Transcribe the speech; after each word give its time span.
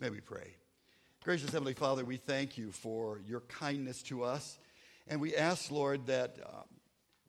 May 0.00 0.10
we 0.10 0.20
pray. 0.20 0.56
Gracious 1.22 1.52
Heavenly 1.52 1.72
Father, 1.72 2.04
we 2.04 2.16
thank 2.16 2.58
you 2.58 2.72
for 2.72 3.20
your 3.24 3.42
kindness 3.42 4.02
to 4.04 4.24
us. 4.24 4.58
And 5.06 5.20
we 5.20 5.36
ask, 5.36 5.70
Lord, 5.70 6.06
that 6.06 6.36
um, 6.44 6.64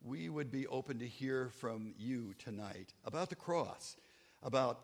we 0.02 0.28
would 0.28 0.50
be 0.50 0.66
open 0.66 0.98
to 0.98 1.06
hear 1.06 1.50
from 1.50 1.94
you 1.96 2.34
tonight 2.38 2.92
about 3.04 3.30
the 3.30 3.36
cross, 3.36 3.96
about 4.42 4.80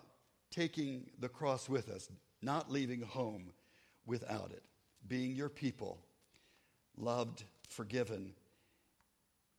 taking 0.51 1.11
the 1.19 1.29
cross 1.29 1.69
with 1.69 1.89
us, 1.89 2.09
not 2.41 2.71
leaving 2.71 3.03
home 3.03 3.51
without 4.07 4.53
it, 4.53 4.63
being 5.09 5.35
your 5.35 5.49
people, 5.49 5.99
loved, 6.97 7.43
forgiven, 7.69 8.33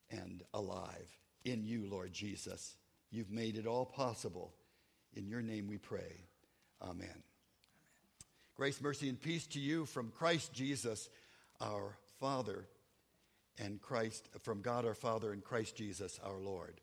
and 0.09 0.43
alive 0.53 1.17
in 1.43 1.65
you, 1.65 1.85
Lord 1.89 2.13
Jesus. 2.13 2.77
You've 3.11 3.31
made 3.31 3.57
it 3.57 3.67
all 3.67 3.85
possible. 3.85 4.53
In 5.13 5.27
your 5.27 5.41
name 5.41 5.67
we 5.67 5.77
pray. 5.77 6.23
Amen. 6.81 7.23
Grace, 8.55 8.79
mercy, 8.81 9.09
and 9.09 9.19
peace 9.19 9.47
to 9.47 9.59
you 9.59 9.83
from 9.83 10.11
Christ 10.11 10.53
Jesus, 10.53 11.09
our 11.59 11.97
Father, 12.19 12.67
and 13.57 13.81
Christ, 13.81 14.29
from 14.43 14.61
God 14.61 14.85
our 14.85 14.93
Father 14.93 15.33
and 15.33 15.43
Christ 15.43 15.75
Jesus, 15.75 16.19
our 16.23 16.37
Lord. 16.37 16.79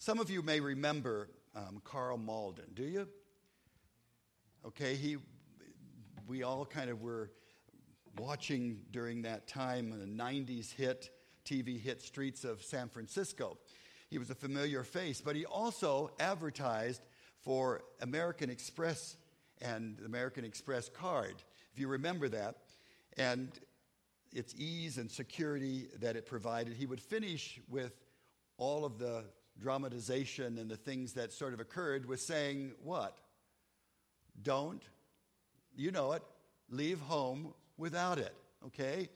Some 0.00 0.18
of 0.18 0.30
you 0.30 0.42
may 0.42 0.58
remember 0.58 1.30
um, 1.54 1.80
Karl 1.84 2.18
Malden, 2.18 2.64
do 2.74 2.82
you? 2.82 3.06
Okay, 4.66 4.96
he, 4.96 5.16
we 6.26 6.42
all 6.42 6.66
kind 6.66 6.90
of 6.90 7.02
were 7.02 7.30
watching 8.18 8.80
during 8.90 9.22
that 9.22 9.46
time 9.46 9.96
the 9.96 10.22
90s 10.22 10.74
hit, 10.74 11.10
TV 11.44 11.80
hit 11.80 12.02
Streets 12.02 12.42
of 12.42 12.64
San 12.64 12.88
Francisco. 12.88 13.58
He 14.10 14.18
was 14.18 14.30
a 14.30 14.34
familiar 14.34 14.82
face, 14.82 15.20
but 15.20 15.36
he 15.36 15.44
also 15.46 16.10
advertised 16.18 17.00
for 17.42 17.84
American 18.00 18.50
Express 18.50 19.16
and 19.62 19.96
the 19.98 20.04
American 20.04 20.44
Express 20.44 20.88
card, 20.88 21.34
if 21.72 21.78
you 21.78 21.88
remember 21.88 22.28
that, 22.28 22.56
and 23.16 23.48
its 24.32 24.54
ease 24.56 24.98
and 24.98 25.10
security 25.10 25.86
that 26.00 26.16
it 26.16 26.26
provided. 26.26 26.72
He 26.72 26.86
would 26.86 27.00
finish 27.00 27.60
with 27.68 27.92
all 28.56 28.84
of 28.84 28.98
the 28.98 29.24
dramatization 29.60 30.58
and 30.58 30.70
the 30.70 30.76
things 30.76 31.12
that 31.12 31.32
sort 31.32 31.52
of 31.52 31.60
occurred 31.60 32.06
with 32.06 32.20
saying, 32.20 32.72
What? 32.82 33.18
Don't, 34.42 34.82
you 35.76 35.90
know 35.90 36.12
it, 36.12 36.22
leave 36.70 36.98
home 37.00 37.52
without 37.76 38.18
it, 38.18 38.34
okay? 38.64 39.08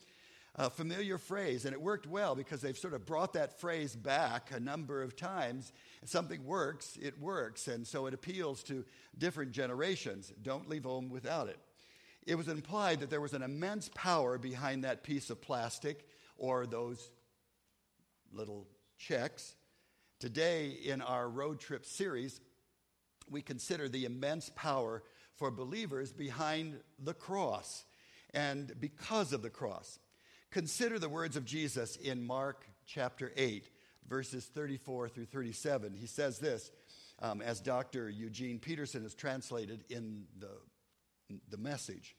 A 0.58 0.70
familiar 0.70 1.18
phrase, 1.18 1.66
and 1.66 1.74
it 1.74 1.82
worked 1.82 2.06
well 2.06 2.34
because 2.34 2.62
they've 2.62 2.78
sort 2.78 2.94
of 2.94 3.04
brought 3.04 3.34
that 3.34 3.60
phrase 3.60 3.94
back 3.94 4.50
a 4.52 4.58
number 4.58 5.02
of 5.02 5.14
times 5.14 5.70
If 6.02 6.08
something 6.08 6.44
works, 6.46 6.96
it 7.02 7.20
works. 7.20 7.68
And 7.68 7.86
so 7.86 8.06
it 8.06 8.14
appeals 8.14 8.62
to 8.64 8.84
different 9.18 9.52
generations. 9.52 10.32
Don't 10.40 10.68
leave 10.68 10.84
home 10.84 11.10
without 11.10 11.48
it. 11.48 11.58
It 12.26 12.36
was 12.36 12.48
implied 12.48 13.00
that 13.00 13.10
there 13.10 13.20
was 13.20 13.34
an 13.34 13.42
immense 13.42 13.90
power 13.94 14.38
behind 14.38 14.84
that 14.84 15.02
piece 15.02 15.30
of 15.30 15.42
plastic 15.42 16.06
or 16.38 16.64
those 16.64 17.10
little 18.32 18.66
checks. 18.98 19.54
Today, 20.20 20.70
in 20.84 21.02
our 21.02 21.28
road 21.28 21.60
trip 21.60 21.84
series, 21.84 22.40
we 23.30 23.42
consider 23.42 23.88
the 23.88 24.04
immense 24.04 24.50
power 24.54 25.02
for 25.34 25.50
believers 25.50 26.12
behind 26.12 26.78
the 26.98 27.14
cross 27.14 27.84
and 28.32 28.72
because 28.80 29.32
of 29.32 29.42
the 29.42 29.50
cross. 29.50 29.98
Consider 30.56 30.98
the 30.98 31.10
words 31.10 31.36
of 31.36 31.44
Jesus 31.44 31.96
in 31.96 32.26
Mark 32.26 32.66
chapter 32.86 33.30
8, 33.36 33.68
verses 34.08 34.46
34 34.46 35.10
through 35.10 35.26
37. 35.26 35.92
He 35.92 36.06
says 36.06 36.38
this, 36.38 36.70
um, 37.20 37.42
as 37.42 37.60
Dr. 37.60 38.08
Eugene 38.08 38.58
Peterson 38.58 39.02
has 39.02 39.14
translated 39.14 39.84
in 39.90 40.24
the, 40.38 40.48
the 41.50 41.58
message. 41.58 42.16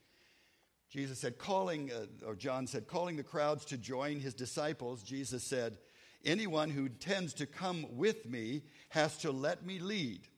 Jesus 0.88 1.18
said, 1.18 1.36
calling, 1.36 1.90
uh, 1.90 2.28
or 2.28 2.36
John 2.36 2.68
said, 2.68 2.86
calling 2.86 3.16
the 3.16 3.24
crowds 3.24 3.64
to 3.64 3.76
join 3.76 4.20
his 4.20 4.34
disciples, 4.34 5.02
Jesus 5.02 5.42
said, 5.42 5.76
Anyone 6.24 6.70
who 6.70 6.86
intends 6.86 7.34
to 7.34 7.46
come 7.46 7.86
with 7.90 8.24
me 8.24 8.62
has 8.90 9.18
to 9.18 9.32
let 9.32 9.66
me 9.66 9.80
lead. 9.80 10.28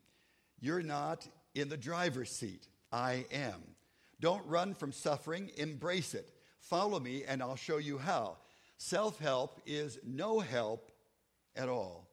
You're 0.58 0.82
not 0.82 1.28
in 1.54 1.68
the 1.68 1.76
driver's 1.76 2.30
seat. 2.30 2.66
I 2.90 3.26
am. 3.30 3.60
Don't 4.20 4.46
run 4.46 4.72
from 4.72 4.90
suffering, 4.90 5.50
embrace 5.58 6.14
it. 6.14 6.32
Follow 6.70 7.00
me, 7.00 7.24
and 7.26 7.42
I'll 7.42 7.56
show 7.56 7.78
you 7.78 7.98
how. 7.98 8.36
Self 8.78 9.18
help 9.18 9.60
is 9.66 9.98
no 10.06 10.38
help 10.38 10.92
at 11.56 11.68
all. 11.68 12.08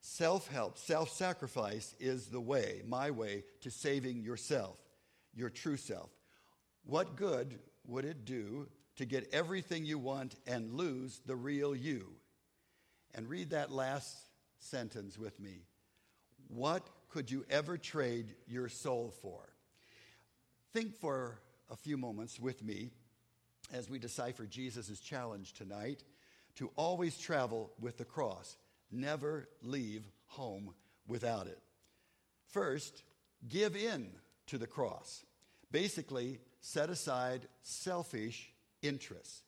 Self 0.00 0.48
help, 0.48 0.78
self 0.78 1.10
sacrifice 1.10 1.94
is 2.00 2.28
the 2.28 2.40
way, 2.40 2.80
my 2.86 3.10
way, 3.10 3.44
to 3.60 3.70
saving 3.70 4.22
yourself, 4.22 4.78
your 5.34 5.50
true 5.50 5.76
self. 5.76 6.08
What 6.86 7.16
good 7.16 7.58
would 7.86 8.06
it 8.06 8.24
do 8.24 8.66
to 8.96 9.04
get 9.04 9.28
everything 9.30 9.84
you 9.84 9.98
want 9.98 10.36
and 10.46 10.72
lose 10.72 11.20
the 11.26 11.36
real 11.36 11.76
you? 11.76 12.14
And 13.14 13.28
read 13.28 13.50
that 13.50 13.70
last 13.70 14.16
sentence 14.58 15.18
with 15.18 15.38
me. 15.38 15.66
What 16.48 16.88
could 17.10 17.30
you 17.30 17.44
ever 17.50 17.76
trade 17.76 18.34
your 18.48 18.70
soul 18.70 19.12
for? 19.20 19.52
Think 20.72 20.96
for 20.96 21.42
a 21.70 21.76
few 21.76 21.98
moments 21.98 22.40
with 22.40 22.64
me 22.64 22.90
as 23.72 23.88
we 23.88 23.98
decipher 23.98 24.44
Jesus' 24.44 25.00
challenge 25.00 25.54
tonight 25.54 26.04
to 26.56 26.70
always 26.76 27.18
travel 27.18 27.72
with 27.80 27.96
the 27.96 28.04
cross, 28.04 28.56
never 28.90 29.48
leave 29.62 30.04
home 30.26 30.74
without 31.08 31.46
it. 31.46 31.58
First, 32.50 33.02
give 33.48 33.74
in 33.74 34.10
to 34.48 34.58
the 34.58 34.66
cross. 34.66 35.24
Basically, 35.70 36.38
set 36.60 36.90
aside 36.90 37.48
selfish 37.62 38.52
interests. 38.82 39.42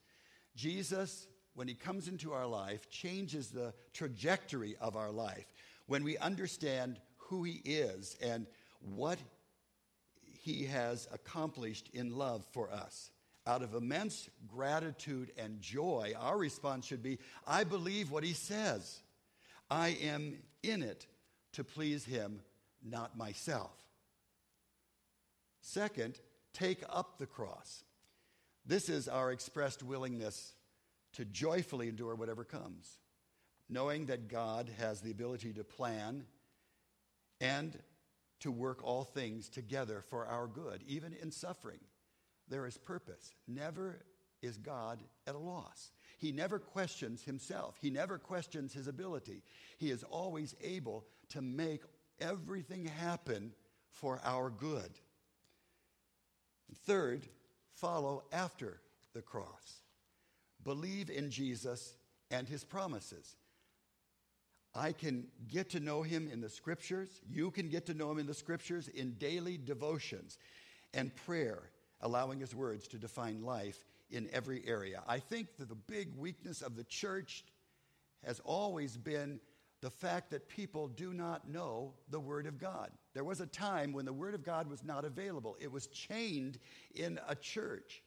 Jesus, 0.56 1.27
when 1.55 1.69
he 1.69 1.75
comes 1.75 2.09
into 2.09 2.33
our 2.33 2.47
life, 2.47 2.89
changes 2.89 3.49
the 3.49 3.75
trajectory 3.93 4.77
of 4.81 4.97
our 4.97 5.11
life. 5.11 5.53
When 5.87 6.03
we 6.03 6.17
understand 6.17 6.99
who 7.19 7.45
he 7.45 7.61
is 7.65 8.17
and 8.23 8.47
what 8.81 9.19
he 10.23 10.65
has 10.65 11.09
accomplished 11.12 11.91
in 11.93 12.17
love 12.17 12.45
for 12.53 12.71
us 12.71 13.11
out 13.47 13.62
of 13.62 13.75
immense 13.75 14.28
gratitude 14.49 15.31
and 15.37 15.60
joy, 15.60 16.15
our 16.19 16.38
response 16.38 16.87
should 16.87 17.03
be 17.03 17.19
I 17.47 17.65
believe 17.65 18.10
what 18.10 18.25
he 18.25 18.32
says. 18.32 19.00
I 19.71 19.97
am 20.03 20.38
in 20.62 20.82
it 20.82 21.06
to 21.53 21.65
please 21.65 22.05
him, 22.05 22.41
not 22.82 23.16
myself. 23.16 23.72
Second, 25.60 26.21
take 26.53 26.82
up 26.88 27.19
the 27.19 27.27
cross. 27.27 27.84
This 28.66 28.88
is 28.88 29.09
our 29.09 29.32
expressed 29.32 29.82
willingness 29.82 30.55
to 31.15 31.25
joyfully 31.25 31.88
endure 31.88 32.15
whatever 32.15 32.44
comes, 32.44 32.99
knowing 33.69 34.06
that 34.06 34.28
God 34.28 34.71
has 34.78 35.00
the 35.00 35.11
ability 35.11 35.53
to 35.55 35.65
plan 35.65 36.25
and 37.41 37.78
to 38.41 38.50
work 38.50 38.82
all 38.82 39.05
things 39.05 39.49
together 39.49 40.03
for 40.09 40.26
our 40.26 40.47
good, 40.47 40.82
even 40.87 41.15
in 41.21 41.31
suffering 41.31 41.78
there 42.49 42.66
is 42.66 42.77
purpose. 42.77 43.32
Never 43.47 44.00
is 44.43 44.59
God 44.59 45.00
at 45.27 45.34
a 45.34 45.38
loss. 45.38 45.91
He 46.19 46.32
never 46.32 46.59
questions 46.59 47.22
himself, 47.22 47.77
he 47.81 47.91
never 47.91 48.19
questions 48.19 48.72
his 48.72 48.87
ability. 48.87 49.43
He 49.78 49.91
is 49.91 50.05
always 50.05 50.55
able 50.62 51.05
to 51.31 51.43
make 51.43 51.82
everything 52.21 52.87
happen 52.87 53.53
for 53.91 54.21
our 54.25 54.50
good. 54.50 54.91
Third, 56.87 57.27
follow 57.75 58.25
after 58.32 58.81
the 59.12 59.22
cross. 59.22 59.82
Believe 60.62 61.11
in 61.11 61.31
Jesus 61.31 61.94
and 62.31 62.49
his 62.49 62.65
promises. 62.65 63.37
I 64.75 64.93
can 64.93 65.26
get 65.47 65.71
to 65.71 65.81
know 65.81 66.03
him 66.03 66.28
in 66.32 66.41
the 66.41 66.49
scriptures. 66.49 67.21
You 67.28 67.50
can 67.50 67.69
get 67.69 67.87
to 67.87 67.94
know 67.94 68.11
him 68.11 68.19
in 68.19 68.26
the 68.26 68.34
scriptures 68.34 68.88
in 68.88 69.12
daily 69.15 69.56
devotions 69.56 70.38
and 70.93 71.15
prayer 71.15 71.71
allowing 72.05 72.39
his 72.39 72.55
words 72.55 72.87
to 72.89 72.99
define 72.99 73.43
life 73.43 73.85
in 74.11 74.29
every 74.33 74.62
area. 74.67 75.03
I 75.09 75.19
think 75.19 75.56
that 75.59 75.69
the 75.69 75.75
big 75.75 76.09
weakness 76.17 76.62
of 76.62 76.77
the 76.77 76.85
church 76.85 77.45
has 78.25 78.41
always 78.45 78.97
been 78.97 79.41
the 79.81 79.91
fact 79.91 80.31
that 80.31 80.49
people 80.49 80.89
do 80.89 81.12
not 81.12 81.49
know 81.49 81.93
the 82.11 82.21
Word 82.21 82.47
of 82.47 82.59
God. 82.59 82.91
There 83.12 83.25
was 83.25 83.41
a 83.41 83.47
time 83.47 83.93
when 83.93 84.05
the 84.05 84.12
Word 84.12 84.35
of 84.35 84.45
God 84.45 84.69
was 84.69 84.85
not 84.85 85.05
available, 85.05 85.56
it 85.61 85.71
was 85.71 85.89
chained 85.89 86.59
in 86.95 87.19
a 87.29 87.35
church. 87.35 88.03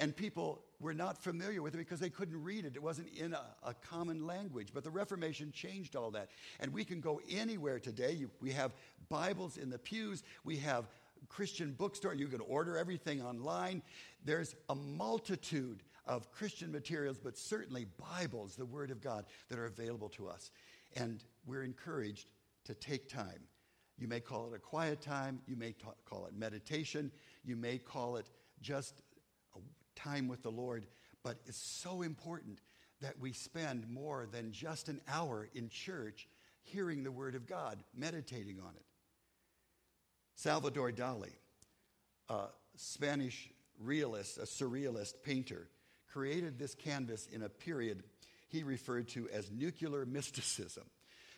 And 0.00 0.14
people 0.14 0.62
were 0.78 0.94
not 0.94 1.18
familiar 1.18 1.60
with 1.60 1.74
it 1.74 1.78
because 1.78 1.98
they 1.98 2.08
couldn't 2.08 2.40
read 2.40 2.64
it. 2.64 2.76
It 2.76 2.82
wasn't 2.82 3.08
in 3.18 3.32
a, 3.32 3.42
a, 3.64 3.74
common 3.74 4.28
language. 4.28 4.68
But 4.72 4.84
the 4.84 4.90
Reformation 4.90 5.50
changed 5.50 5.96
all 5.96 6.12
that. 6.12 6.28
And 6.60 6.72
we 6.72 6.84
can 6.84 7.00
go 7.00 7.20
anywhere 7.28 7.80
today. 7.80 8.12
You, 8.12 8.30
we 8.40 8.52
have 8.52 8.70
Bibles 9.08 9.56
in 9.56 9.70
the 9.70 9.78
pews, 9.78 10.22
we 10.44 10.56
have 10.58 10.86
Christian 11.28 11.72
bookstore. 11.72 12.14
You 12.14 12.28
can 12.28 12.40
order 12.40 12.76
everything 12.76 13.22
online. 13.22 13.82
There's 14.24 14.54
a 14.68 14.74
multitude 14.74 15.82
of 16.06 16.30
Christian 16.30 16.72
materials, 16.72 17.18
but 17.22 17.36
certainly 17.36 17.86
Bibles, 17.98 18.56
the 18.56 18.66
Word 18.66 18.90
of 18.90 19.00
God, 19.00 19.26
that 19.48 19.58
are 19.58 19.66
available 19.66 20.08
to 20.10 20.28
us. 20.28 20.50
And 20.96 21.22
we're 21.46 21.62
encouraged 21.62 22.30
to 22.64 22.74
take 22.74 23.08
time. 23.08 23.40
You 23.98 24.08
may 24.08 24.20
call 24.20 24.52
it 24.52 24.56
a 24.56 24.58
quiet 24.58 25.00
time. 25.00 25.40
You 25.46 25.56
may 25.56 25.72
ta- 25.72 25.94
call 26.04 26.26
it 26.26 26.34
meditation. 26.36 27.10
You 27.44 27.56
may 27.56 27.78
call 27.78 28.16
it 28.16 28.30
just 28.60 29.02
time 29.96 30.28
with 30.28 30.42
the 30.42 30.50
Lord. 30.50 30.86
But 31.22 31.38
it's 31.46 31.58
so 31.58 32.02
important 32.02 32.60
that 33.00 33.18
we 33.18 33.32
spend 33.32 33.88
more 33.88 34.26
than 34.30 34.52
just 34.52 34.88
an 34.88 35.00
hour 35.08 35.48
in 35.54 35.68
church 35.68 36.28
hearing 36.62 37.02
the 37.02 37.12
Word 37.12 37.34
of 37.34 37.46
God, 37.46 37.82
meditating 37.94 38.60
on 38.60 38.72
it. 38.76 38.84
Salvador 40.38 40.92
Dali, 40.92 41.32
a 42.28 42.44
Spanish 42.76 43.50
realist, 43.80 44.38
a 44.38 44.42
surrealist 44.42 45.14
painter, 45.24 45.66
created 46.12 46.60
this 46.60 46.76
canvas 46.76 47.26
in 47.32 47.42
a 47.42 47.48
period 47.48 48.04
he 48.46 48.62
referred 48.62 49.08
to 49.08 49.28
as 49.30 49.50
nuclear 49.50 50.06
mysticism. 50.06 50.84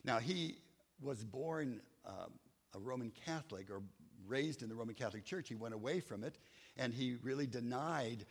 Now, 0.05 0.19
he 0.19 0.58
was 1.00 1.25
born 1.25 1.81
um, 2.05 2.32
a 2.75 2.79
Roman 2.79 3.11
Catholic 3.25 3.70
or 3.70 3.81
raised 4.26 4.62
in 4.62 4.69
the 4.69 4.75
Roman 4.75 4.94
Catholic 4.94 5.25
Church. 5.25 5.49
He 5.49 5.55
went 5.55 5.73
away 5.73 6.00
from 6.00 6.23
it 6.23 6.37
and 6.76 6.93
he 6.93 7.17
really 7.23 7.46
denied 7.46 8.26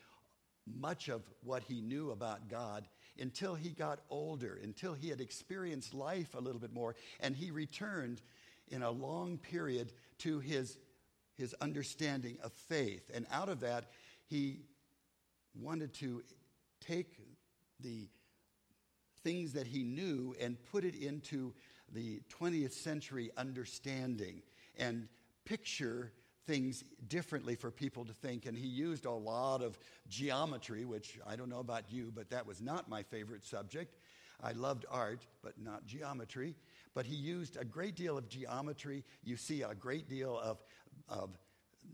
much 0.67 1.09
of 1.09 1.23
what 1.43 1.63
he 1.63 1.81
knew 1.81 2.11
about 2.11 2.47
God 2.47 2.87
until 3.19 3.55
he 3.55 3.69
got 3.69 4.01
older, 4.11 4.59
until 4.61 4.93
he 4.93 5.09
had 5.09 5.19
experienced 5.19 5.95
life 5.95 6.35
a 6.35 6.39
little 6.39 6.61
bit 6.61 6.73
more, 6.73 6.95
and 7.21 7.35
he 7.35 7.49
returned 7.49 8.21
in 8.67 8.83
a 8.83 8.91
long 8.91 9.39
period 9.39 9.91
to 10.19 10.39
his, 10.39 10.77
his 11.37 11.53
understanding 11.61 12.37
of 12.43 12.51
faith. 12.53 13.09
And 13.13 13.25
out 13.31 13.49
of 13.49 13.61
that, 13.61 13.85
he 14.25 14.61
wanted 15.55 15.93
to 15.95 16.23
take 16.79 17.17
the 17.79 18.07
things 19.23 19.53
that 19.53 19.67
he 19.67 19.83
knew 19.83 20.35
and 20.39 20.57
put 20.71 20.85
it 20.85 20.95
into 20.95 21.53
the 21.91 22.21
20th 22.39 22.73
century 22.73 23.31
understanding 23.37 24.41
and 24.77 25.07
picture 25.45 26.11
things 26.45 26.83
differently 27.07 27.55
for 27.55 27.69
people 27.69 28.05
to 28.05 28.13
think. 28.13 28.45
And 28.45 28.57
he 28.57 28.67
used 28.67 29.05
a 29.05 29.11
lot 29.11 29.61
of 29.61 29.77
geometry, 30.07 30.85
which 30.85 31.19
I 31.27 31.35
don't 31.35 31.49
know 31.49 31.59
about 31.59 31.91
you, 31.91 32.11
but 32.15 32.29
that 32.31 32.45
was 32.45 32.61
not 32.61 32.89
my 32.89 33.03
favorite 33.03 33.45
subject. 33.45 33.95
I 34.41 34.53
loved 34.53 34.85
art, 34.89 35.25
but 35.43 35.53
not 35.61 35.85
geometry. 35.85 36.55
But 36.93 37.05
he 37.05 37.15
used 37.15 37.57
a 37.57 37.65
great 37.65 37.95
deal 37.95 38.17
of 38.17 38.27
geometry. 38.29 39.03
You 39.23 39.37
see 39.37 39.61
a 39.61 39.75
great 39.75 40.09
deal 40.09 40.37
of, 40.37 40.57
of 41.07 41.37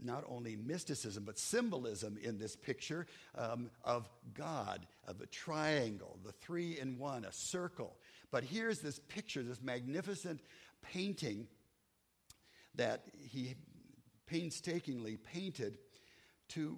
not 0.03 0.23
only 0.27 0.55
mysticism, 0.55 1.23
but 1.25 1.37
symbolism 1.37 2.17
in 2.21 2.37
this 2.37 2.55
picture 2.55 3.05
um, 3.37 3.69
of 3.83 4.09
God, 4.33 4.85
of 5.07 5.21
a 5.21 5.25
triangle, 5.27 6.19
the 6.23 6.31
three 6.31 6.79
in 6.79 6.97
one, 6.97 7.25
a 7.25 7.31
circle. 7.31 7.95
But 8.31 8.43
here's 8.43 8.79
this 8.79 8.99
picture, 8.99 9.43
this 9.43 9.61
magnificent 9.61 10.41
painting 10.81 11.47
that 12.75 13.03
he 13.17 13.55
painstakingly 14.27 15.17
painted 15.17 15.77
to 16.49 16.77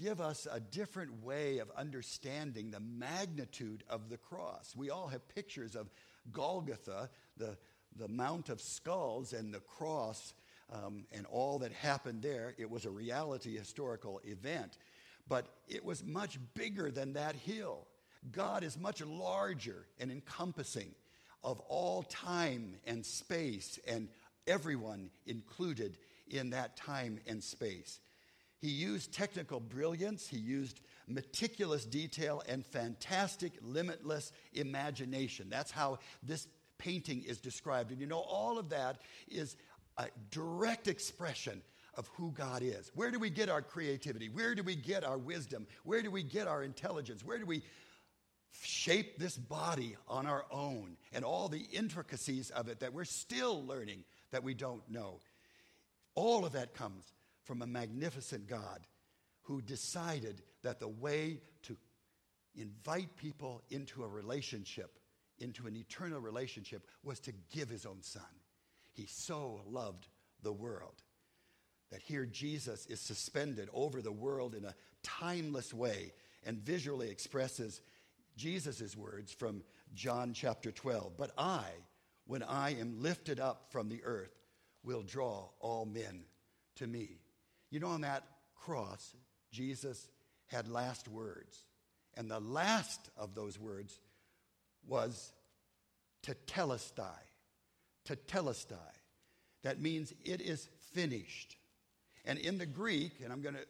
give 0.00 0.20
us 0.20 0.46
a 0.50 0.60
different 0.60 1.22
way 1.24 1.58
of 1.58 1.70
understanding 1.76 2.70
the 2.70 2.80
magnitude 2.80 3.84
of 3.88 4.08
the 4.08 4.16
cross. 4.16 4.74
We 4.76 4.90
all 4.90 5.08
have 5.08 5.26
pictures 5.34 5.76
of 5.76 5.90
Golgotha, 6.32 7.10
the, 7.36 7.56
the 7.96 8.08
Mount 8.08 8.48
of 8.48 8.60
Skulls, 8.60 9.32
and 9.32 9.52
the 9.52 9.60
cross, 9.60 10.34
um, 10.72 11.04
and 11.12 11.26
all 11.26 11.58
that 11.60 11.72
happened 11.72 12.22
there. 12.22 12.54
It 12.58 12.70
was 12.70 12.84
a 12.84 12.90
reality 12.90 13.56
historical 13.56 14.20
event, 14.24 14.78
but 15.28 15.46
it 15.68 15.84
was 15.84 16.04
much 16.04 16.38
bigger 16.54 16.90
than 16.90 17.12
that 17.14 17.36
hill. 17.36 17.86
God 18.32 18.64
is 18.64 18.78
much 18.78 19.02
larger 19.02 19.86
and 20.00 20.10
encompassing 20.10 20.94
of 21.42 21.60
all 21.60 22.02
time 22.02 22.76
and 22.86 23.04
space 23.04 23.78
and 23.86 24.08
everyone 24.46 25.10
included 25.26 25.98
in 26.28 26.50
that 26.50 26.76
time 26.76 27.18
and 27.26 27.42
space. 27.42 28.00
He 28.64 28.70
used 28.70 29.12
technical 29.12 29.60
brilliance, 29.60 30.26
he 30.26 30.38
used 30.38 30.80
meticulous 31.06 31.84
detail, 31.84 32.42
and 32.48 32.64
fantastic, 32.64 33.52
limitless 33.60 34.32
imagination. 34.54 35.48
That's 35.50 35.70
how 35.70 35.98
this 36.22 36.48
painting 36.78 37.24
is 37.24 37.42
described. 37.42 37.90
And 37.90 38.00
you 38.00 38.06
know, 38.06 38.20
all 38.20 38.58
of 38.58 38.70
that 38.70 39.02
is 39.28 39.58
a 39.98 40.06
direct 40.30 40.88
expression 40.88 41.60
of 41.92 42.08
who 42.16 42.30
God 42.30 42.62
is. 42.62 42.90
Where 42.94 43.10
do 43.10 43.18
we 43.18 43.28
get 43.28 43.50
our 43.50 43.60
creativity? 43.60 44.30
Where 44.30 44.54
do 44.54 44.62
we 44.62 44.76
get 44.76 45.04
our 45.04 45.18
wisdom? 45.18 45.66
Where 45.82 46.00
do 46.00 46.10
we 46.10 46.22
get 46.22 46.48
our 46.48 46.62
intelligence? 46.62 47.22
Where 47.22 47.38
do 47.38 47.44
we 47.44 47.64
shape 48.62 49.18
this 49.18 49.36
body 49.36 49.94
on 50.08 50.24
our 50.24 50.46
own 50.50 50.96
and 51.12 51.22
all 51.22 51.50
the 51.50 51.66
intricacies 51.70 52.48
of 52.48 52.68
it 52.68 52.80
that 52.80 52.94
we're 52.94 53.04
still 53.04 53.62
learning 53.66 54.04
that 54.30 54.42
we 54.42 54.54
don't 54.54 54.90
know. 54.90 55.20
All 56.14 56.46
of 56.46 56.52
that 56.52 56.72
comes 56.72 57.12
from 57.44 57.62
a 57.62 57.66
magnificent 57.66 58.46
God 58.48 58.86
who 59.42 59.60
decided 59.60 60.42
that 60.62 60.80
the 60.80 60.88
way 60.88 61.40
to 61.62 61.76
invite 62.56 63.16
people 63.16 63.62
into 63.70 64.02
a 64.02 64.08
relationship, 64.08 64.98
into 65.38 65.66
an 65.66 65.76
eternal 65.76 66.20
relationship, 66.20 66.86
was 67.02 67.20
to 67.20 67.32
give 67.52 67.68
his 67.68 67.86
own 67.86 68.02
son. 68.02 68.22
He 68.92 69.06
so 69.06 69.60
loved 69.66 70.08
the 70.42 70.52
world 70.52 71.02
that 71.90 72.00
here 72.00 72.26
Jesus 72.26 72.86
is 72.86 73.00
suspended 73.00 73.68
over 73.72 74.00
the 74.00 74.12
world 74.12 74.54
in 74.54 74.64
a 74.64 74.74
timeless 75.02 75.74
way 75.74 76.12
and 76.44 76.58
visually 76.58 77.10
expresses 77.10 77.80
Jesus' 78.36 78.96
words 78.96 79.32
from 79.32 79.62
John 79.94 80.32
chapter 80.32 80.72
12. 80.72 81.16
But 81.16 81.32
I, 81.36 81.66
when 82.26 82.42
I 82.42 82.78
am 82.78 83.02
lifted 83.02 83.38
up 83.38 83.66
from 83.70 83.88
the 83.88 84.02
earth, 84.04 84.34
will 84.82 85.02
draw 85.02 85.48
all 85.60 85.84
men 85.84 86.24
to 86.76 86.86
me. 86.86 87.20
You 87.74 87.80
know, 87.80 87.88
on 87.88 88.02
that 88.02 88.22
cross, 88.54 89.16
Jesus 89.50 90.08
had 90.46 90.68
last 90.68 91.08
words. 91.08 91.58
And 92.16 92.30
the 92.30 92.38
last 92.38 93.00
of 93.16 93.34
those 93.34 93.58
words 93.58 93.98
was 94.86 95.32
tetelestai. 96.24 97.18
Tetelestai. 98.08 98.76
That 99.64 99.80
means 99.80 100.14
it 100.24 100.40
is 100.40 100.68
finished. 100.92 101.56
And 102.24 102.38
in 102.38 102.58
the 102.58 102.66
Greek, 102.66 103.10
and 103.24 103.32
I'm 103.32 103.42
going 103.42 103.56
to 103.56 103.66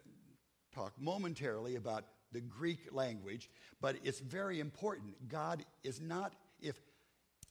talk 0.75 0.93
momentarily 1.01 1.77
about 1.77 2.05
the 2.31 2.43
Greek 2.43 2.93
language, 2.93 3.49
but 3.81 3.97
it's 4.05 4.21
very 4.21 4.61
important. 4.61 5.31
God 5.31 5.65
is 5.83 6.03
not, 6.03 6.35
if, 6.61 6.77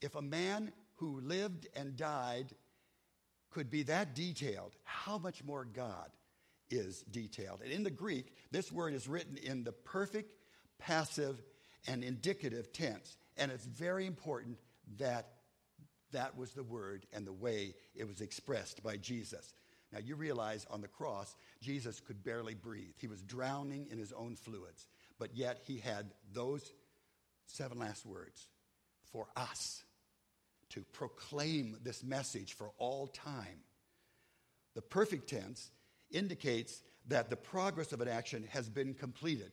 if 0.02 0.14
a 0.14 0.22
man 0.22 0.72
who 0.98 1.20
lived 1.22 1.68
and 1.76 1.98
died 1.98 2.54
could 3.50 3.72
be 3.72 3.82
that 3.82 4.14
detailed, 4.14 4.74
how 4.84 5.18
much 5.18 5.44
more 5.44 5.66
God 5.66 6.12
is 6.74 7.04
detailed? 7.10 7.62
And 7.64 7.72
in 7.72 7.84
the 7.84 7.92
Greek, 7.92 8.34
this 8.52 8.72
word 8.72 8.94
is 8.94 9.08
written 9.08 9.38
in 9.38 9.64
the 9.64 9.72
perfect, 9.72 10.34
passive, 10.80 11.42
and 11.88 12.04
indicative 12.04 12.74
tense. 12.74 13.18
And 13.38 13.52
it's 13.52 13.66
very 13.66 14.06
important 14.06 14.58
that 14.98 15.28
that 16.12 16.38
was 16.38 16.52
the 16.52 16.64
word 16.64 17.06
and 17.14 17.26
the 17.26 17.34
way 17.34 17.76
it 17.96 18.08
was 18.08 18.22
expressed 18.22 18.84
by 18.84 18.98
Jesus. 18.98 19.54
Now, 19.92 20.00
you 20.00 20.16
realize 20.16 20.66
on 20.72 20.82
the 20.82 20.88
cross, 20.88 21.36
Jesus 21.62 22.00
could 22.00 22.24
barely 22.24 22.56
breathe. 22.56 22.96
He 22.98 23.08
was 23.08 23.22
drowning 23.22 23.88
in 23.92 24.00
his 24.00 24.12
own 24.12 24.36
fluids, 24.36 24.88
but 25.20 25.36
yet 25.36 25.60
he 25.66 25.78
had 25.78 26.12
those 26.34 26.72
seven 27.46 27.80
last 27.80 28.06
words 28.06 28.48
for 29.12 29.28
us 29.36 29.84
to 30.70 30.84
proclaim 30.94 31.78
this 31.84 32.04
message 32.04 32.54
for 32.54 32.72
all 32.80 33.08
time. 33.08 33.62
The 34.74 34.82
perfect 34.82 35.30
tense 35.30 35.70
indicates 36.14 36.82
that 37.08 37.30
the 37.30 37.36
progress 37.36 37.92
of 37.92 38.02
an 38.02 38.08
action 38.08 38.48
has 38.52 38.70
been 38.70 38.94
completed. 38.94 39.52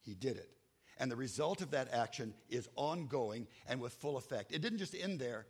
He 0.00 0.14
did 0.14 0.36
it. 0.36 0.50
And 0.98 1.10
the 1.10 1.16
result 1.16 1.60
of 1.60 1.70
that 1.70 1.92
action 1.92 2.34
is 2.48 2.68
ongoing 2.74 3.46
and 3.68 3.80
with 3.80 3.92
full 3.92 4.16
effect. 4.16 4.52
It 4.52 4.62
didn't 4.62 4.78
just 4.78 4.96
end 4.96 5.20
there 5.20 5.46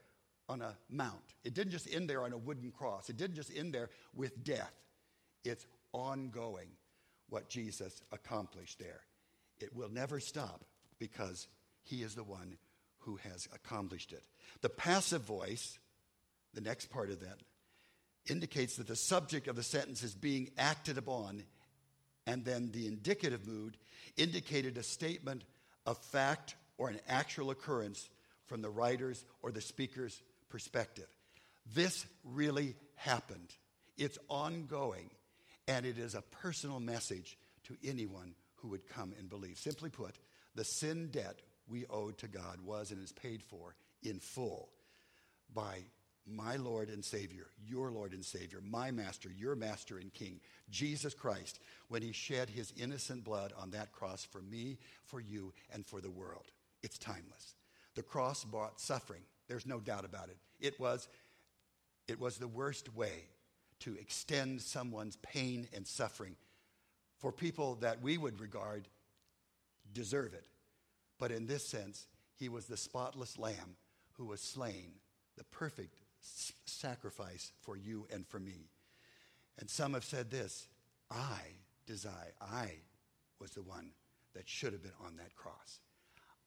on 0.49 0.63
a 0.63 0.77
mount, 0.89 1.35
it 1.45 1.53
didn't 1.53 1.73
just 1.73 1.93
end 1.95 2.09
there 2.09 2.23
on 2.23 2.33
a 2.33 2.39
wooden 2.39 2.71
cross, 2.71 3.11
it 3.11 3.19
didn't 3.19 3.37
just 3.37 3.55
end 3.55 3.75
there 3.75 3.91
with 4.15 4.45
death. 4.45 4.73
It's 5.45 5.67
ongoing 5.93 6.69
what 7.29 7.49
Jesus 7.49 8.03
accomplished 8.13 8.79
there. 8.79 9.01
It 9.61 9.75
will 9.75 9.91
never 9.91 10.21
stop 10.21 10.65
because 10.99 11.49
he 11.83 12.03
is 12.03 12.15
the 12.15 12.25
one 12.25 12.57
who 13.01 13.17
has 13.17 13.49
accomplished 13.55 14.13
it. 14.13 14.23
The 14.63 14.69
passive 14.69 15.23
voice, 15.23 15.79
the 16.55 16.61
next 16.61 16.91
part 16.91 17.11
of 17.11 17.21
that, 17.21 17.39
indicates 18.29 18.77
that 18.77 18.87
the 18.87 18.97
subject 18.97 19.49
of 19.49 19.57
the 19.57 19.63
sentence 19.63 20.03
is 20.03 20.15
being 20.15 20.51
acted 20.59 20.99
upon, 20.99 21.43
and 22.27 22.45
then 22.45 22.71
the 22.73 22.87
indicative 22.87 23.47
mood 23.47 23.77
indicated 24.17 24.77
a 24.77 24.83
statement 24.83 25.45
of 25.87 25.99
fact 25.99 26.57
or 26.77 26.89
an 26.89 27.01
actual 27.09 27.51
occurrence 27.51 28.09
from 28.47 28.63
the 28.63 28.71
writer's 28.71 29.25
or 29.43 29.51
the 29.51 29.61
speaker's 29.61 30.21
perspective. 30.49 31.09
This 31.75 32.07
really 32.25 32.75
happened. 32.97 33.55
It's 33.97 34.19
ongoing, 34.29 35.11
and 35.67 35.85
it 35.85 35.99
is 35.99 36.15
a 36.15 36.23
personal 36.23 36.81
message 36.81 37.37
to 37.65 37.77
anyone 37.85 38.35
who 38.57 38.69
would 38.69 38.89
come 38.89 39.13
and 39.19 39.29
believe. 39.29 39.59
Simply 39.59 39.91
put, 39.91 40.19
the 40.55 40.65
sin 40.65 41.09
debt 41.11 41.41
we 41.69 41.85
owed 41.91 42.19
to 42.19 42.29
God 42.29 42.61
was 42.65 42.91
and 42.91 43.03
is 43.03 43.13
paid 43.13 43.43
for 43.43 43.75
in 44.03 44.21
full. 44.21 44.71
by 45.55 45.79
my 46.29 46.57
Lord 46.57 46.89
and 46.89 47.05
Savior, 47.05 47.47
your 47.67 47.91
Lord 47.91 48.13
and 48.13 48.25
Savior, 48.25 48.61
my 48.63 48.91
Master, 48.91 49.31
your 49.37 49.55
Master 49.55 49.99
and 49.99 50.13
King, 50.13 50.41
Jesus 50.71 51.15
Christ, 51.15 51.61
when 51.89 52.03
he 52.03 52.13
shed 52.13 52.51
his 52.51 52.73
innocent 52.77 53.25
blood 53.25 53.53
on 53.59 53.71
that 53.71 53.93
cross 53.93 54.25
for 54.25 54.41
me, 54.41 54.79
for 55.05 55.21
you, 55.21 55.53
and 55.73 55.87
for 55.87 56.01
the 56.01 56.11
world. 56.11 56.47
It's 56.83 56.99
timeless. 56.99 57.55
The 57.95 58.03
cross 58.03 58.45
brought 58.45 58.81
suffering. 58.81 59.23
There's 59.49 59.67
no 59.67 59.81
doubt 59.81 60.05
about 60.05 60.29
it. 60.29 60.37
It 60.61 60.79
was, 60.79 61.09
it 62.07 62.21
was 62.21 62.37
the 62.37 62.49
worst 62.49 62.95
way 62.95 63.25
to 63.81 63.95
extend 63.95 64.61
someone's 64.61 65.17
pain 65.17 65.69
and 65.75 65.87
suffering 65.87 66.37
for 67.19 67.33
people 67.33 67.77
that 67.77 68.03
we 68.03 68.19
would 68.19 68.41
regard 68.41 68.89
deserve 69.93 70.35
it. 70.35 70.47
But 71.19 71.33
in 71.33 71.47
this 71.47 71.67
sense, 71.67 72.07
he 72.37 72.49
was 72.49 72.67
the 72.67 72.77
spotless 72.77 73.39
lamb 73.39 73.77
who 74.13 74.27
was 74.27 74.41
slain, 74.41 74.93
the 75.37 75.45
perfect 75.45 75.99
sacrifice 76.21 77.53
for 77.63 77.77
you 77.77 78.07
and 78.13 78.27
for 78.27 78.39
me. 78.39 78.71
And 79.59 79.69
some 79.69 79.95
have 79.95 80.05
said 80.05 80.31
this 80.31 80.69
I 81.11 81.41
desire, 81.87 82.35
I 82.41 82.71
was 83.41 83.53
the 83.53 83.63
one 83.63 83.91
that 84.35 84.49
should 84.49 84.73
have 84.73 84.83
been 84.83 84.93
on 85.05 85.17
that 85.17 85.35
cross. 85.35 85.81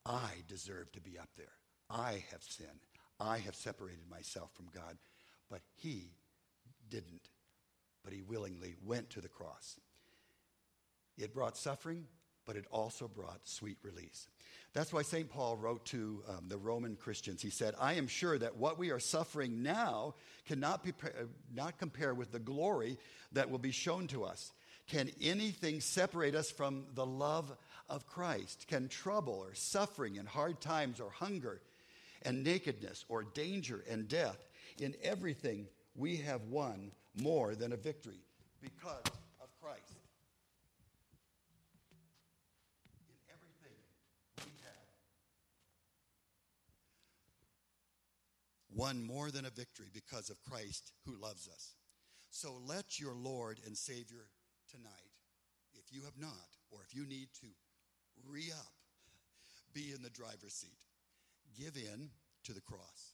I 0.05 0.29
deserve 0.47 0.91
to 0.93 1.01
be 1.01 1.17
up 1.17 1.29
there. 1.37 1.53
I 1.89 2.23
have 2.31 2.43
sinned. 2.43 2.69
I 3.19 3.37
have 3.39 3.55
separated 3.55 4.09
myself 4.09 4.51
from 4.53 4.67
God. 4.73 4.97
But 5.49 5.61
he 5.75 6.11
didn't. 6.89 7.29
But 8.03 8.13
he 8.13 8.21
willingly 8.21 8.75
went 8.83 9.09
to 9.11 9.21
the 9.21 9.27
cross. 9.27 9.79
It 11.17 11.33
brought 11.33 11.57
suffering, 11.57 12.05
but 12.45 12.55
it 12.55 12.65
also 12.71 13.07
brought 13.07 13.47
sweet 13.47 13.77
release. 13.83 14.27
That's 14.73 14.93
why 14.93 15.01
St. 15.01 15.29
Paul 15.29 15.57
wrote 15.57 15.85
to 15.87 16.23
um, 16.29 16.45
the 16.47 16.57
Roman 16.57 16.95
Christians. 16.95 17.41
He 17.41 17.49
said, 17.49 17.75
I 17.79 17.93
am 17.93 18.07
sure 18.07 18.37
that 18.37 18.55
what 18.55 18.79
we 18.79 18.91
are 18.91 18.99
suffering 18.99 19.61
now 19.61 20.15
cannot 20.47 20.83
be, 20.83 20.93
uh, 21.03 21.25
not 21.53 21.77
compare 21.77 22.13
with 22.13 22.31
the 22.31 22.39
glory 22.39 22.97
that 23.33 23.49
will 23.49 23.59
be 23.59 23.71
shown 23.71 24.07
to 24.07 24.23
us. 24.23 24.53
Can 24.87 25.09
anything 25.21 25.81
separate 25.81 26.35
us 26.35 26.51
from 26.51 26.85
the 26.95 27.05
love 27.05 27.51
of 27.89 28.07
Christ? 28.07 28.65
Can 28.67 28.87
trouble 28.87 29.43
or 29.45 29.53
suffering 29.53 30.17
and 30.17 30.27
hard 30.27 30.61
times 30.61 30.99
or 30.99 31.09
hunger 31.11 31.61
and 32.23 32.43
nakedness 32.43 33.05
or 33.09 33.23
danger 33.23 33.83
and 33.89 34.07
death? 34.07 34.37
In 34.79 34.95
everything, 35.03 35.67
we 35.95 36.17
have 36.17 36.43
won 36.43 36.91
more 37.21 37.55
than 37.55 37.73
a 37.73 37.77
victory 37.77 38.23
because 38.61 39.03
won 48.81 49.05
more 49.05 49.29
than 49.29 49.45
a 49.45 49.51
victory 49.51 49.89
because 49.93 50.31
of 50.31 50.41
Christ 50.41 50.91
who 51.05 51.13
loves 51.21 51.47
us. 51.47 51.75
So 52.31 52.57
let 52.65 52.99
your 52.99 53.13
Lord 53.13 53.59
and 53.67 53.77
Savior 53.77 54.25
tonight, 54.71 55.13
if 55.75 55.93
you 55.93 56.01
have 56.05 56.17
not, 56.17 56.49
or 56.71 56.79
if 56.81 56.95
you 56.95 57.05
need 57.05 57.27
to 57.41 57.47
re 58.27 58.49
up, 58.51 58.73
be 59.71 59.91
in 59.95 60.01
the 60.01 60.09
driver's 60.09 60.53
seat. 60.53 60.81
Give 61.55 61.75
in 61.75 62.09
to 62.45 62.53
the 62.53 62.61
cross. 62.61 63.13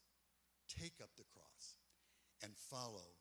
Take 0.80 0.94
up 1.04 1.10
the 1.18 1.28
cross 1.36 1.76
and 2.42 2.56
follow 2.56 3.12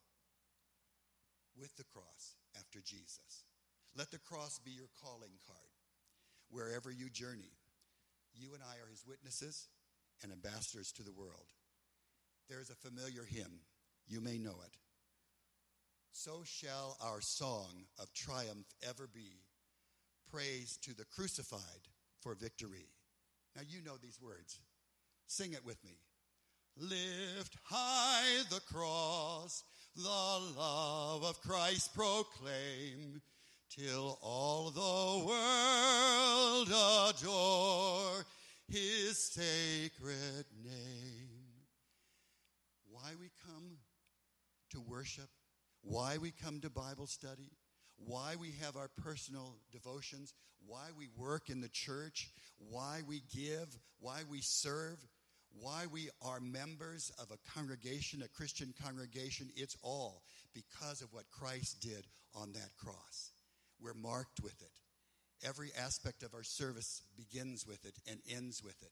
with 1.59 1.75
the 1.75 1.85
cross 1.93 2.37
after 2.57 2.79
Jesus. 2.81 3.43
Let 3.97 4.13
the 4.13 4.21
cross 4.21 4.61
be 4.65 4.71
your 4.71 4.91
calling 5.03 5.35
card 5.49 5.75
wherever 6.51 6.93
you 6.93 7.11
journey. 7.11 7.59
You 8.39 8.55
and 8.55 8.63
I 8.63 8.77
are 8.77 8.91
his 8.91 9.05
witnesses 9.05 9.67
and 10.23 10.31
ambassadors 10.31 10.93
to 10.93 11.03
the 11.03 11.11
world. 11.11 11.56
There 12.49 12.61
is 12.61 12.71
a 12.71 12.75
familiar 12.75 13.25
hymn. 13.25 13.61
You 14.07 14.21
may 14.21 14.39
know 14.39 14.55
it. 14.65 14.77
So 16.13 16.43
shall 16.45 16.97
our 17.03 17.21
song 17.21 17.85
of 17.99 18.13
triumph 18.15 18.67
ever 18.89 19.09
be. 19.13 19.43
Praise 20.31 20.79
to 20.83 20.95
the 20.95 21.05
crucified 21.05 21.61
for 22.21 22.35
victory. 22.35 22.87
Now 23.55 23.63
you 23.69 23.83
know 23.85 23.97
these 24.01 24.21
words. 24.21 24.61
Sing 25.27 25.53
it 25.53 25.65
with 25.65 25.83
me. 25.85 25.99
Lift 26.79 27.57
high 27.65 28.43
the 28.51 28.61
cross, 28.73 29.65
the 29.97 30.03
love 30.03 31.25
of 31.25 31.41
Christ 31.41 31.95
proclaim, 31.95 33.21
till 33.71 34.19
all 34.23 34.71
the 34.71 35.27
world 35.27 36.69
adore 37.15 38.25
his 38.69 39.33
sacred 39.33 40.45
name 40.65 41.36
why 43.07 43.13
we 43.21 43.31
come 43.47 43.77
to 44.69 44.81
worship, 44.81 45.29
why 45.83 46.17
we 46.21 46.33
come 46.33 46.61
to 46.61 46.69
Bible 46.69 47.07
study, 47.07 47.53
why 47.99 48.35
we 48.41 48.51
have 48.61 48.77
our 48.77 48.91
personal 49.01 49.55
devotions, 49.71 50.35
why 50.67 50.89
we 50.99 51.07
work 51.17 51.49
in 51.49 51.61
the 51.61 51.69
church, 51.69 52.31
why 52.59 53.03
we 53.07 53.23
give, 53.33 53.69
why 54.01 54.23
we 54.29 54.41
serve, 54.41 54.99
why 55.53 55.85
we 55.93 56.09
are 56.21 56.41
members 56.41 57.13
of 57.21 57.31
a 57.31 57.51
congregation, 57.55 58.23
a 58.23 58.37
Christian 58.37 58.75
congregation. 58.83 59.51
It's 59.55 59.77
all 59.83 60.23
because 60.53 61.01
of 61.01 61.13
what 61.13 61.31
Christ 61.31 61.81
did 61.81 62.07
on 62.35 62.53
that 62.55 62.71
cross. 62.77 63.31
We're 63.81 63.95
marked 63.95 64.41
with 64.43 64.61
it. 64.61 65.47
Every 65.47 65.71
aspect 65.81 66.25
of 66.25 66.35
our 66.35 66.43
service 66.43 67.03
begins 67.17 67.69
with 67.69 67.85
it 67.85 67.95
and 68.11 68.19
ends 68.29 68.65
with 68.65 68.83
it. 68.83 68.91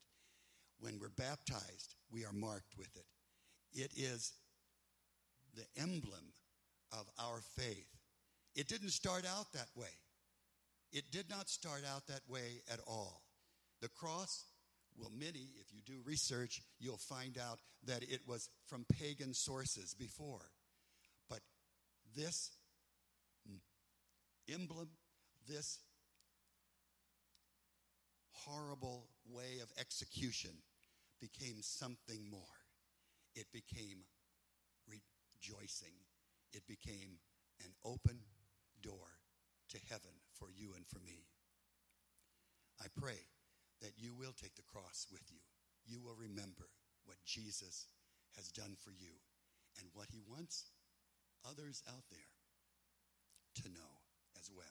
When 0.79 1.01
we're 1.01 1.09
baptized, 1.09 1.97
we 2.13 2.25
are 2.25 2.33
marked 2.33 2.79
with 2.79 2.95
it. 2.95 3.07
It 3.75 3.91
is 3.97 4.33
the 5.57 5.83
emblem 5.83 6.33
of 6.93 7.11
our 7.19 7.41
faith. 7.41 7.89
It 8.55 8.69
didn't 8.69 8.91
start 8.91 9.25
out 9.27 9.53
that 9.53 9.69
way. 9.75 9.89
It 10.93 11.11
did 11.11 11.29
not 11.29 11.49
start 11.49 11.83
out 11.93 12.07
that 12.07 12.21
way 12.29 12.63
at 12.73 12.79
all. 12.87 13.23
The 13.81 13.89
cross, 13.89 14.45
well, 14.97 15.11
many, 15.19 15.49
if 15.61 15.73
you 15.73 15.81
do 15.85 16.01
research, 16.05 16.63
you'll 16.79 16.97
find 16.97 17.37
out 17.37 17.59
that 17.85 18.05
it 18.05 18.21
was 18.29 18.49
from 18.69 18.87
pagan 19.01 19.35
sources 19.35 19.93
before. 19.93 20.51
But 21.29 21.41
this 22.17 22.53
emblem, 24.53 24.89
this 25.49 25.81
horrible 28.31 29.09
way 29.29 29.59
of 29.63 29.73
execution 29.81 30.53
became 31.21 31.57
something 31.61 32.31
more 32.31 32.64
it 33.35 33.47
became 33.53 34.05
rejoicing. 34.87 35.95
It 36.53 36.67
became 36.67 37.19
an 37.65 37.75
open 37.85 38.19
door 38.83 39.19
to 39.71 39.79
heaven 39.91 40.15
for 40.33 40.49
you 40.55 40.75
and 40.77 40.87
for 40.87 41.01
me. 41.01 41.27
I 42.81 42.87
pray 42.97 43.19
that 43.81 43.93
you 43.97 44.15
will 44.15 44.33
take 44.33 44.55
the 44.55 44.63
cross 44.63 45.07
with 45.11 45.23
you. 45.31 45.41
You 45.87 46.01
will 46.01 46.17
remember 46.17 46.69
what 47.05 47.19
Jesus 47.25 47.87
has 48.37 48.49
done 48.49 48.77
for 48.79 48.91
you 48.91 49.13
and 49.79 49.89
what 49.93 50.09
he 50.11 50.21
wants 50.27 50.71
others 51.49 51.83
out 51.89 52.05
there 52.11 52.33
to 53.63 53.69
know 53.69 54.03
as 54.39 54.51
well. 54.55 54.67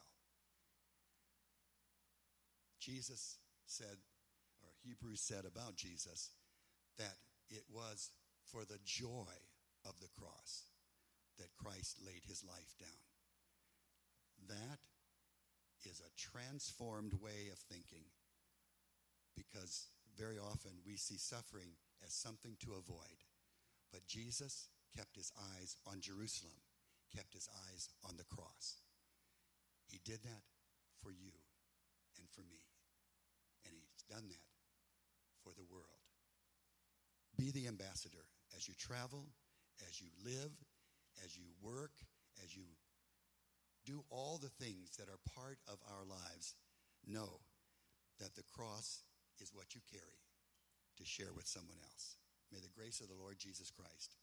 Jesus 2.79 3.37
said, 3.65 3.97
or 4.61 4.69
Hebrews 4.83 5.21
said 5.21 5.45
about 5.45 5.75
Jesus, 5.75 6.31
that 6.97 7.15
it 7.49 7.63
was 7.71 8.11
for 8.53 8.63
the 8.65 8.79
joy 8.85 9.33
of 9.83 9.97
the 9.99 10.13
cross 10.13 10.69
that 11.39 11.57
Christ 11.57 11.97
laid 12.05 12.21
his 12.27 12.45
life 12.45 12.77
down. 12.79 13.01
That 14.47 14.77
is 15.89 15.99
a 15.99 16.13
transformed 16.15 17.13
way 17.15 17.49
of 17.51 17.57
thinking 17.57 18.05
because 19.35 19.87
very 20.15 20.37
often 20.37 20.71
we 20.85 20.95
see 20.95 21.17
suffering 21.17 21.73
as 22.05 22.13
something 22.13 22.55
to 22.59 22.77
avoid. 22.77 23.25
But 23.91 24.05
Jesus 24.05 24.69
kept 24.95 25.15
his 25.15 25.31
eyes 25.57 25.75
on 25.87 25.99
Jerusalem, 25.99 26.61
kept 27.15 27.33
his 27.33 27.49
eyes 27.71 27.89
on 28.07 28.17
the 28.17 28.29
cross. 28.29 28.77
He 29.89 29.99
did 30.05 30.21
that 30.23 30.45
for 31.01 31.09
you 31.11 31.33
and 32.19 32.29
for 32.29 32.41
me. 32.41 32.61
And 33.65 33.73
he's 33.73 34.03
done 34.03 34.29
that. 34.29 34.52
Be 37.43 37.51
the 37.51 37.67
ambassador 37.67 38.23
as 38.55 38.71
you 38.71 38.73
travel, 38.79 39.27
as 39.83 39.99
you 39.99 40.07
live, 40.23 40.55
as 41.27 41.35
you 41.35 41.43
work, 41.59 41.91
as 42.39 42.55
you 42.55 42.63
do 43.83 43.99
all 44.07 44.39
the 44.39 44.55
things 44.63 44.95
that 44.95 45.11
are 45.11 45.19
part 45.35 45.59
of 45.67 45.75
our 45.91 46.07
lives. 46.07 46.55
Know 47.03 47.43
that 48.23 48.31
the 48.39 48.47
cross 48.47 49.03
is 49.43 49.51
what 49.51 49.75
you 49.75 49.83
carry 49.91 50.23
to 50.95 51.03
share 51.03 51.35
with 51.35 51.43
someone 51.43 51.83
else. 51.83 52.15
May 52.47 52.63
the 52.63 52.71
grace 52.71 53.03
of 53.03 53.11
the 53.11 53.19
Lord 53.19 53.35
Jesus 53.35 53.67
Christ 53.67 54.15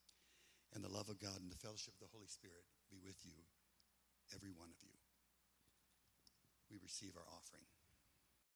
and 0.72 0.80
the 0.80 0.88
love 0.88 1.12
of 1.12 1.20
God 1.20 1.44
and 1.44 1.52
the 1.52 1.60
fellowship 1.60 1.92
of 2.00 2.08
the 2.08 2.16
Holy 2.16 2.32
Spirit 2.32 2.64
be 2.88 2.96
with 3.04 3.20
you, 3.20 3.36
every 4.32 4.56
one 4.56 4.72
of 4.72 4.80
you. 4.80 4.96
We 6.72 6.80
receive 6.80 7.20
our 7.20 7.28
offering. 7.36 7.68